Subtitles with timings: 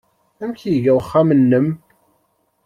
[0.43, 1.67] Amek iga uxxam-nnem?